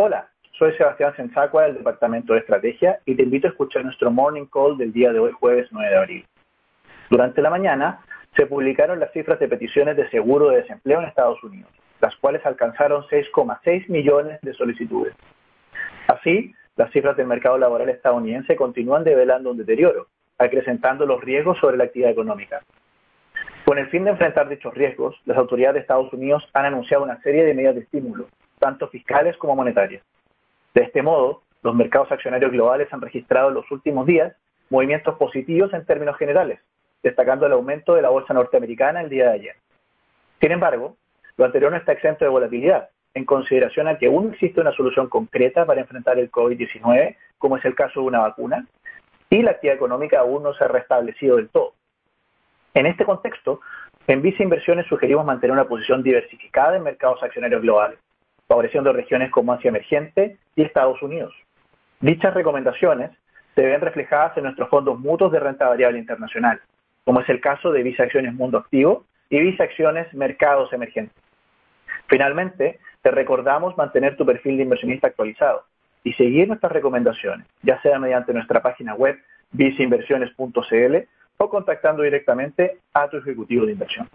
[0.00, 4.46] Hola, soy Sebastián Sensacua del Departamento de Estrategia y te invito a escuchar nuestro Morning
[4.46, 6.26] Call del día de hoy, jueves 9 de abril.
[7.10, 7.98] Durante la mañana
[8.36, 12.46] se publicaron las cifras de peticiones de seguro de desempleo en Estados Unidos, las cuales
[12.46, 15.16] alcanzaron 6,6 millones de solicitudes.
[16.06, 20.06] Así, las cifras del mercado laboral estadounidense continúan develando un deterioro,
[20.38, 22.60] acrecentando los riesgos sobre la actividad económica.
[23.64, 27.20] Con el fin de enfrentar dichos riesgos, las autoridades de Estados Unidos han anunciado una
[27.22, 28.28] serie de medidas de estímulo,
[28.58, 30.02] tanto fiscales como monetarias.
[30.74, 34.34] De este modo, los mercados accionarios globales han registrado en los últimos días
[34.70, 36.60] movimientos positivos en términos generales,
[37.02, 39.56] destacando el aumento de la bolsa norteamericana el día de ayer.
[40.40, 40.96] Sin embargo,
[41.36, 45.08] lo anterior no está exento de volatilidad, en consideración a que aún existe una solución
[45.08, 48.66] concreta para enfrentar el COVID-19, como es el caso de una vacuna,
[49.30, 51.74] y la actividad económica aún no se ha restablecido del todo.
[52.74, 53.60] En este contexto,
[54.06, 57.98] en Visa Inversiones sugerimos mantener una posición diversificada en mercados accionarios globales,
[58.48, 61.32] favoreciendo regiones como Asia Emergente y Estados Unidos.
[62.00, 63.10] Dichas recomendaciones
[63.54, 66.60] se ven reflejadas en nuestros fondos mutuos de renta variable internacional,
[67.04, 71.14] como es el caso de Visa Acciones Mundo Activo y Visa Acciones Mercados Emergentes.
[72.06, 75.64] Finalmente, te recordamos mantener tu perfil de inversionista actualizado
[76.02, 79.18] y seguir nuestras recomendaciones, ya sea mediante nuestra página web
[79.52, 80.96] visainversiones.cl
[81.36, 84.08] o contactando directamente a tu ejecutivo de inversión.